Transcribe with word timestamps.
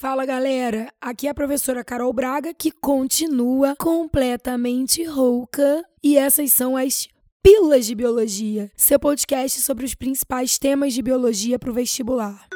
Fala 0.00 0.24
galera, 0.24 0.90
aqui 0.98 1.26
é 1.26 1.30
a 1.30 1.34
professora 1.34 1.84
Carol 1.84 2.10
Braga 2.10 2.54
que 2.54 2.70
continua 2.70 3.76
completamente 3.76 5.04
rouca. 5.04 5.84
E 6.02 6.16
essas 6.16 6.54
são 6.54 6.74
as 6.74 7.06
Pílulas 7.42 7.84
de 7.84 7.94
Biologia, 7.94 8.72
seu 8.74 8.98
podcast 8.98 9.60
sobre 9.60 9.84
os 9.84 9.94
principais 9.94 10.58
temas 10.58 10.94
de 10.94 11.02
biologia 11.02 11.58
para 11.58 11.70
o 11.70 11.74
vestibular. 11.74 12.48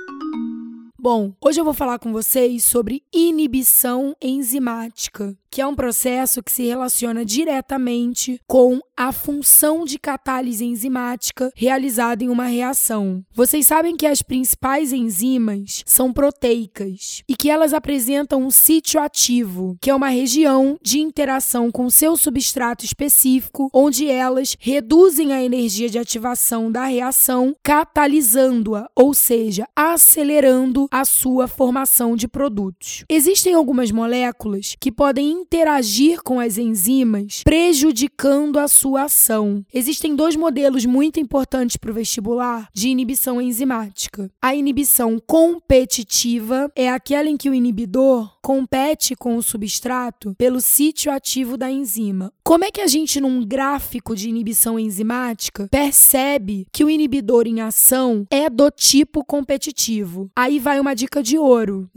Bom, 0.99 1.35
hoje 1.39 1.61
eu 1.61 1.67
vou 1.67 1.75
falar 1.75 1.99
com 1.99 2.15
vocês 2.15 2.65
sobre 2.65 3.03
inibição 3.13 4.17
enzimática 4.23 5.37
que 5.55 5.61
é 5.61 5.67
um 5.69 5.77
processo 5.77 6.43
que 6.43 6.51
se 6.51 6.65
relaciona 6.65 7.25
diretamente 7.25 8.41
com 8.45 8.81
a 8.97 9.13
função 9.13 9.85
de 9.85 10.01
catálise 10.01 10.65
enzimática 10.65 11.53
realizada 11.55 12.25
em 12.25 12.29
uma 12.29 12.47
reação. 12.47 13.25
Vocês 13.33 13.65
sabem 13.65 13.97
que 13.97 14.05
as 14.05 14.21
principais 14.21 14.93
enzimas 14.93 15.85
são 15.87 16.13
proteicas 16.13 17.23
e 17.29 17.37
que 17.37 17.51
elas 17.51 17.73
apresentam 17.73 18.43
um 18.43 18.51
sítio 18.51 19.01
ativo, 19.01 19.77
que 19.81 19.91
é 19.91 19.95
uma 19.95 20.09
região 20.09 20.77
de 20.83 20.99
interação 20.99 21.71
com 21.71 21.89
seu 21.89 22.17
substrato 22.17 22.85
específico, 22.85 23.71
onde 23.73 24.09
elas 24.09 24.57
reduzem 24.59 25.33
a 25.33 25.43
energia 25.43 25.89
de 25.89 26.01
ativação 26.01 26.71
da 26.71 26.87
reação, 26.87 27.55
catalisando-a, 27.63 28.89
ou 28.97 29.15
seja, 29.15 29.69
acelerando 29.77 30.89
a 30.91 31.05
sua 31.05 31.47
formação 31.47 32.17
de 32.17 32.27
produtos. 32.27 33.05
Existem 33.09 33.55
algumas 33.55 33.93
moléculas 33.93 34.75
que 34.81 34.91
podem 34.91 35.44
interagir 35.45 36.23
com 36.23 36.41
as 36.41 36.57
enzimas, 36.57 37.43
prejudicando 37.45 38.59
a 38.59 38.67
sua 38.67 39.03
ação. 39.05 39.65
Existem 39.73 40.17
dois 40.17 40.35
modelos 40.35 40.87
muito 40.87 41.21
importantes 41.21 41.77
para 41.77 41.91
o 41.91 41.95
vestibular 41.95 42.69
de 42.73 42.89
inibição 42.89 43.41
enzimática. 43.41 44.31
A 44.41 44.55
inibição 44.55 45.19
competitiva 45.27 46.73
é 46.75 46.91
aquela 46.91 47.29
em 47.29 47.37
que 47.37 47.51
o 47.51 47.55
inibidor 47.55 48.35
compete 48.43 49.15
com 49.15 49.37
o 49.37 49.43
substrato 49.43 50.35
pelo 50.37 50.61
sítio 50.61 51.13
ativo 51.13 51.57
da 51.57 51.71
enzima. 51.71 52.33
Como 52.43 52.65
é 52.65 52.71
que 52.71 52.81
a 52.81 52.87
gente, 52.87 53.21
num 53.21 53.45
gráfico 53.45 54.17
de 54.17 54.29
inibição 54.29 54.79
enzimática, 54.79 55.69
percebe 55.71 56.67
que 56.73 56.85
o 56.85 56.91
inibidor 56.91 57.47
em 57.47 57.61
ação 57.61 58.27
é 58.31 58.49
do 58.49 58.71
tipo 58.71 59.25
competitivo? 59.25 60.31
Aí 60.37 60.59
vai 60.59 60.81
uma 60.81 60.95
dica 60.95 61.23
de 61.23 61.39
ouro. 61.39 61.89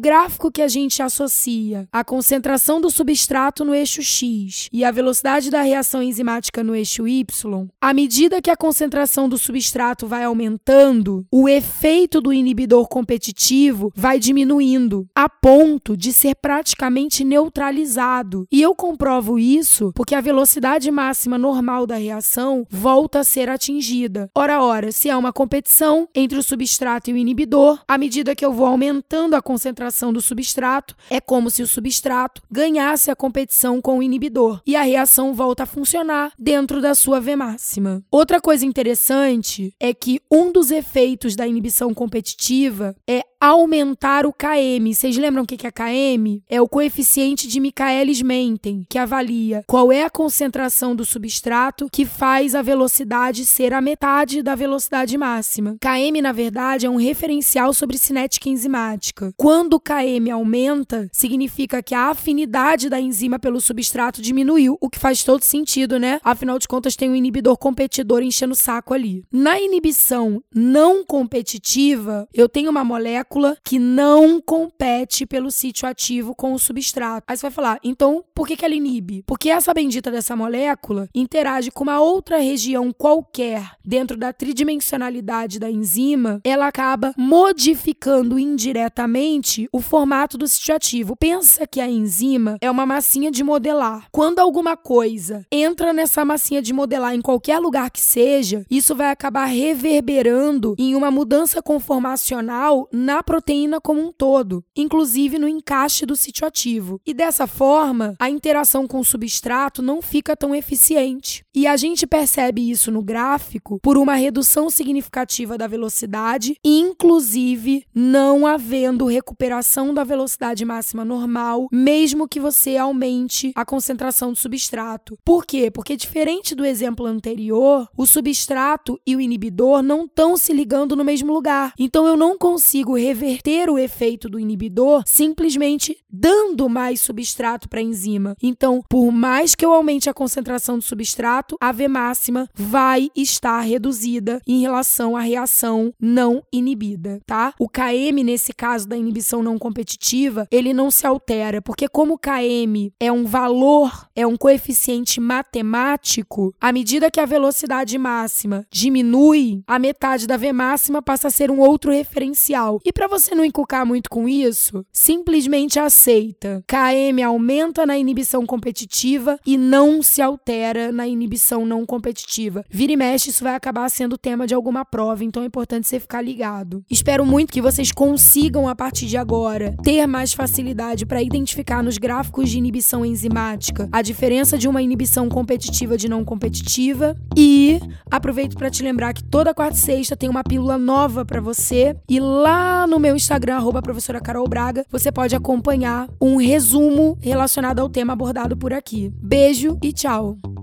Gráfico 0.00 0.50
que 0.50 0.62
a 0.62 0.66
gente 0.66 1.02
associa 1.02 1.86
a 1.92 2.02
concentração 2.02 2.80
do 2.80 2.88
substrato 2.88 3.66
no 3.66 3.74
eixo 3.74 4.02
X 4.02 4.66
e 4.72 4.82
a 4.82 4.90
velocidade 4.90 5.50
da 5.50 5.60
reação 5.60 6.02
enzimática 6.02 6.64
no 6.64 6.74
eixo 6.74 7.06
Y, 7.06 7.68
à 7.78 7.92
medida 7.92 8.40
que 8.40 8.48
a 8.48 8.56
concentração 8.56 9.28
do 9.28 9.36
substrato 9.36 10.06
vai 10.06 10.24
aumentando, 10.24 11.26
o 11.30 11.46
efeito 11.46 12.18
do 12.18 12.32
inibidor 12.32 12.88
competitivo 12.88 13.92
vai 13.94 14.18
diminuindo, 14.18 15.06
a 15.14 15.28
ponto 15.28 15.94
de 15.94 16.14
ser 16.14 16.34
praticamente 16.34 17.22
neutralizado. 17.22 18.46
E 18.50 18.62
eu 18.62 18.74
comprovo 18.74 19.38
isso 19.38 19.92
porque 19.94 20.14
a 20.14 20.22
velocidade 20.22 20.90
máxima 20.90 21.36
normal 21.36 21.86
da 21.86 21.96
reação 21.96 22.66
volta 22.70 23.18
a 23.18 23.24
ser 23.24 23.50
atingida. 23.50 24.30
Ora, 24.34 24.62
ora, 24.62 24.92
se 24.92 25.10
há 25.10 25.18
uma 25.18 25.30
competição 25.30 26.08
entre 26.14 26.38
o 26.38 26.42
substrato 26.42 27.10
e 27.10 27.12
o 27.12 27.18
inibidor, 27.18 27.82
à 27.86 27.98
medida 27.98 28.34
que 28.34 28.46
eu 28.46 28.52
vou 28.54 28.64
aumentando 28.64 29.36
a 29.36 29.42
concentração 29.42 29.89
do 30.12 30.20
substrato, 30.20 30.96
é 31.08 31.20
como 31.20 31.50
se 31.50 31.62
o 31.62 31.66
substrato 31.66 32.42
ganhasse 32.50 33.10
a 33.10 33.16
competição 33.16 33.80
com 33.80 33.98
o 33.98 34.02
inibidor 34.02 34.60
e 34.66 34.76
a 34.76 34.82
reação 34.82 35.34
volta 35.34 35.64
a 35.64 35.66
funcionar 35.66 36.32
dentro 36.38 36.80
da 36.80 36.94
sua 36.94 37.20
V 37.20 37.36
máxima. 37.36 38.02
Outra 38.10 38.40
coisa 38.40 38.64
interessante 38.64 39.74
é 39.78 39.92
que 39.92 40.20
um 40.30 40.52
dos 40.52 40.70
efeitos 40.70 41.36
da 41.36 41.46
inibição 41.46 41.92
competitiva 41.92 42.94
é 43.06 43.24
aumentar 43.40 44.26
o 44.26 44.34
KM. 44.34 44.92
Vocês 44.92 45.16
lembram 45.16 45.44
o 45.44 45.46
que 45.46 45.66
é 45.66 45.70
KM? 45.70 46.42
É 46.46 46.60
o 46.60 46.68
coeficiente 46.68 47.48
de 47.48 47.58
Michaelis-Menten, 47.58 48.84
que 48.86 48.98
avalia 48.98 49.64
qual 49.66 49.90
é 49.90 50.04
a 50.04 50.10
concentração 50.10 50.94
do 50.94 51.06
substrato 51.06 51.88
que 51.90 52.04
faz 52.04 52.54
a 52.54 52.60
velocidade 52.60 53.46
ser 53.46 53.72
a 53.72 53.80
metade 53.80 54.42
da 54.42 54.54
velocidade 54.54 55.16
máxima. 55.16 55.78
KM, 55.80 56.20
na 56.20 56.32
verdade, 56.32 56.84
é 56.84 56.90
um 56.90 56.96
referencial 56.96 57.72
sobre 57.72 57.96
cinética 57.96 58.50
enzimática. 58.50 59.32
Quando 59.38 59.74
o 59.74 59.80
KM 59.80 60.30
aumenta, 60.30 61.08
significa 61.10 61.82
que 61.82 61.94
a 61.94 62.10
afinidade 62.10 62.90
da 62.90 63.00
enzima 63.00 63.38
pelo 63.38 63.60
substrato 63.60 64.20
diminuiu, 64.20 64.76
o 64.78 64.90
que 64.90 64.98
faz 64.98 65.24
todo 65.24 65.42
sentido, 65.42 65.98
né? 65.98 66.20
Afinal 66.22 66.58
de 66.58 66.68
contas, 66.68 66.94
tem 66.94 67.08
um 67.08 67.16
inibidor 67.16 67.56
competidor 67.56 68.22
enchendo 68.22 68.52
o 68.52 68.56
saco 68.56 68.92
ali. 68.92 69.24
Na 69.32 69.58
inibição 69.58 70.42
não 70.54 71.02
competitiva, 71.06 72.28
eu 72.34 72.46
tenho 72.46 72.68
uma 72.68 72.84
molécula 72.84 73.29
molécula 73.30 73.56
que 73.62 73.78
não 73.78 74.40
compete 74.40 75.24
pelo 75.24 75.50
sítio 75.50 75.88
ativo 75.88 76.34
com 76.34 76.52
o 76.52 76.58
substrato. 76.58 77.24
Aí 77.28 77.36
você 77.36 77.42
vai 77.42 77.50
falar, 77.50 77.78
então 77.84 78.24
por 78.34 78.46
que, 78.46 78.56
que 78.56 78.64
ela 78.64 78.74
inibe? 78.74 79.22
Porque 79.26 79.50
essa 79.50 79.72
bendita 79.72 80.10
dessa 80.10 80.34
molécula 80.34 81.08
interage 81.14 81.70
com 81.70 81.84
uma 81.84 82.00
outra 82.00 82.38
região 82.38 82.92
qualquer 82.92 83.72
dentro 83.84 84.16
da 84.16 84.32
tridimensionalidade 84.32 85.58
da 85.58 85.70
enzima, 85.70 86.40
ela 86.44 86.66
acaba 86.66 87.14
modificando 87.16 88.38
indiretamente 88.38 89.68
o 89.72 89.80
formato 89.80 90.36
do 90.36 90.48
sítio 90.48 90.74
ativo. 90.74 91.16
Pensa 91.16 91.66
que 91.66 91.80
a 91.80 91.88
enzima 91.88 92.56
é 92.60 92.70
uma 92.70 92.84
massinha 92.84 93.30
de 93.30 93.44
modelar. 93.44 94.06
Quando 94.10 94.40
alguma 94.40 94.76
coisa 94.76 95.46
entra 95.50 95.92
nessa 95.92 96.24
massinha 96.24 96.60
de 96.60 96.72
modelar 96.72 97.14
em 97.14 97.20
qualquer 97.20 97.58
lugar 97.58 97.90
que 97.90 98.00
seja, 98.00 98.64
isso 98.70 98.94
vai 98.94 99.10
acabar 99.10 99.44
reverberando 99.44 100.74
em 100.78 100.94
uma 100.94 101.10
mudança 101.10 101.62
conformacional 101.62 102.88
na 102.92 103.19
na 103.20 103.22
proteína 103.22 103.78
como 103.82 104.00
um 104.00 104.10
todo, 104.10 104.64
inclusive 104.74 105.38
no 105.38 105.46
encaixe 105.46 106.06
do 106.06 106.16
sítio 106.16 106.46
ativo. 106.46 106.98
E 107.04 107.12
dessa 107.12 107.46
forma, 107.46 108.16
a 108.18 108.30
interação 108.30 108.88
com 108.88 108.98
o 108.98 109.04
substrato 109.04 109.82
não 109.82 110.00
fica 110.00 110.34
tão 110.34 110.54
eficiente. 110.54 111.44
E 111.54 111.66
a 111.66 111.76
gente 111.76 112.06
percebe 112.06 112.70
isso 112.70 112.90
no 112.90 113.02
gráfico 113.02 113.78
por 113.82 113.98
uma 113.98 114.14
redução 114.14 114.70
significativa 114.70 115.58
da 115.58 115.66
velocidade, 115.66 116.56
inclusive 116.64 117.84
não 117.94 118.46
havendo 118.46 119.04
recuperação 119.04 119.92
da 119.92 120.02
velocidade 120.02 120.64
máxima 120.64 121.04
normal, 121.04 121.68
mesmo 121.70 122.26
que 122.26 122.40
você 122.40 122.78
aumente 122.78 123.52
a 123.54 123.66
concentração 123.66 124.32
do 124.32 124.38
substrato. 124.38 125.18
Por 125.22 125.44
quê? 125.44 125.70
Porque 125.70 125.94
diferente 125.94 126.54
do 126.54 126.64
exemplo 126.64 127.04
anterior, 127.04 127.86
o 127.94 128.06
substrato 128.06 128.98
e 129.06 129.14
o 129.14 129.20
inibidor 129.20 129.82
não 129.82 130.06
estão 130.06 130.38
se 130.38 130.54
ligando 130.54 130.96
no 130.96 131.04
mesmo 131.04 131.34
lugar. 131.34 131.74
Então 131.78 132.06
eu 132.06 132.16
não 132.16 132.38
consigo 132.38 132.94
reverter 133.10 133.68
o 133.68 133.76
efeito 133.76 134.28
do 134.28 134.38
inibidor 134.38 135.02
simplesmente 135.04 135.96
dando 136.08 136.68
mais 136.68 137.00
substrato 137.00 137.68
para 137.68 137.80
a 137.80 137.82
enzima. 137.82 138.36
Então, 138.40 138.82
por 138.88 139.10
mais 139.10 139.54
que 139.56 139.64
eu 139.64 139.72
aumente 139.72 140.08
a 140.08 140.14
concentração 140.14 140.78
do 140.78 140.84
substrato, 140.84 141.56
a 141.60 141.72
V 141.72 141.88
máxima 141.88 142.48
vai 142.54 143.10
estar 143.16 143.60
reduzida 143.60 144.40
em 144.46 144.60
relação 144.60 145.16
à 145.16 145.20
reação 145.20 145.92
não 146.00 146.42
inibida, 146.52 147.20
tá? 147.26 147.52
O 147.58 147.68
KM 147.68 148.22
nesse 148.22 148.52
caso 148.52 148.88
da 148.88 148.96
inibição 148.96 149.42
não 149.42 149.58
competitiva, 149.58 150.46
ele 150.50 150.72
não 150.72 150.90
se 150.90 151.06
altera, 151.06 151.60
porque 151.60 151.88
como 151.88 152.14
o 152.14 152.18
KM 152.18 152.92
é 153.00 153.10
um 153.10 153.24
valor, 153.24 154.08
é 154.14 154.24
um 154.24 154.36
coeficiente 154.36 155.20
matemático, 155.20 156.54
à 156.60 156.70
medida 156.72 157.10
que 157.10 157.18
a 157.18 157.26
velocidade 157.26 157.98
máxima 157.98 158.64
diminui, 158.70 159.62
a 159.66 159.78
metade 159.80 160.28
da 160.28 160.36
V 160.36 160.52
máxima 160.52 161.02
passa 161.02 161.26
a 161.26 161.30
ser 161.30 161.50
um 161.50 161.58
outro 161.58 161.90
referencial. 161.90 162.80
E 162.84 162.92
para 163.00 163.08
você 163.08 163.34
não 163.34 163.42
encucar 163.42 163.86
muito 163.86 164.10
com 164.10 164.28
isso, 164.28 164.84
simplesmente 164.92 165.78
aceita. 165.80 166.62
KM 166.66 167.22
aumenta 167.22 167.86
na 167.86 167.96
inibição 167.96 168.44
competitiva 168.44 169.40
e 169.46 169.56
não 169.56 170.02
se 170.02 170.20
altera 170.20 170.92
na 170.92 171.08
inibição 171.08 171.64
não 171.64 171.86
competitiva. 171.86 172.62
Vira 172.68 172.92
e 172.92 172.96
mexe, 172.98 173.30
isso 173.30 173.42
vai 173.42 173.54
acabar 173.54 173.88
sendo 173.88 174.18
tema 174.18 174.46
de 174.46 174.52
alguma 174.52 174.84
prova, 174.84 175.24
então 175.24 175.42
é 175.42 175.46
importante 175.46 175.88
você 175.88 175.98
ficar 175.98 176.20
ligado. 176.20 176.84
Espero 176.90 177.24
muito 177.24 177.54
que 177.54 177.62
vocês 177.62 177.90
consigam, 177.90 178.68
a 178.68 178.74
partir 178.74 179.06
de 179.06 179.16
agora, 179.16 179.74
ter 179.82 180.06
mais 180.06 180.34
facilidade 180.34 181.06
para 181.06 181.22
identificar 181.22 181.82
nos 181.82 181.96
gráficos 181.96 182.50
de 182.50 182.58
inibição 182.58 183.02
enzimática 183.02 183.88
a 183.90 184.02
diferença 184.02 184.58
de 184.58 184.68
uma 184.68 184.82
inibição 184.82 185.26
competitiva 185.30 185.96
de 185.96 186.06
não 186.06 186.22
competitiva. 186.22 187.16
E 187.34 187.80
aproveito 188.10 188.58
para 188.58 188.68
te 188.68 188.82
lembrar 188.82 189.14
que 189.14 189.24
toda 189.24 189.54
quarta 189.54 189.78
e 189.78 189.80
sexta 189.80 190.14
tem 190.14 190.28
uma 190.28 190.44
pílula 190.44 190.76
nova 190.76 191.24
para 191.24 191.40
você. 191.40 191.96
E 192.06 192.20
lá 192.20 192.89
no 192.90 192.98
meu 192.98 193.16
Instagram, 193.16 193.56
arroba 193.56 193.80
professora 193.80 194.20
Carol 194.20 194.46
Braga, 194.48 194.84
você 194.90 195.10
pode 195.12 195.34
acompanhar 195.34 196.08
um 196.20 196.36
resumo 196.36 197.16
relacionado 197.20 197.78
ao 197.78 197.88
tema 197.88 198.12
abordado 198.12 198.56
por 198.56 198.72
aqui. 198.72 199.12
Beijo 199.22 199.78
e 199.82 199.92
tchau! 199.92 200.59